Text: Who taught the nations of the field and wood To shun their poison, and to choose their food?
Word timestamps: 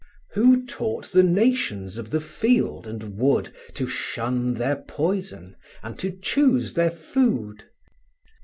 Who 0.31 0.65
taught 0.65 1.11
the 1.11 1.21
nations 1.21 1.99
of 1.99 2.09
the 2.09 2.19
field 2.19 2.87
and 2.87 3.17
wood 3.19 3.53
To 3.75 3.85
shun 3.87 4.55
their 4.55 4.77
poison, 4.77 5.55
and 5.83 5.99
to 5.99 6.09
choose 6.11 6.73
their 6.73 6.89
food? 6.89 7.65